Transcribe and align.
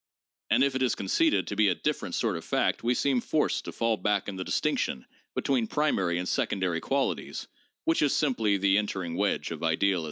And 0.49 0.63
if 0.63 0.73
it 0.73 0.81
is 0.81 0.95
conceded 0.95 1.45
to 1.45 1.55
be 1.55 1.67
a 1.67 1.75
different 1.75 2.15
sort 2.15 2.35
of 2.35 2.43
fact, 2.43 2.81
we 2.83 2.95
seem 2.95 3.21
forced 3.21 3.65
to 3.65 3.71
fall 3.71 3.97
back 3.97 4.27
on 4.27 4.35
the 4.35 4.43
distinction 4.43 5.05
between 5.35 5.67
primary 5.67 6.17
and 6.17 6.27
secondary 6.27 6.79
qualities, 6.81 7.47
which 7.83 8.01
is 8.01 8.11
simply 8.11 8.57
the 8.57 8.79
entering 8.79 9.13
wedge 9.13 9.51
of 9.51 9.61
idealism. 9.61 9.99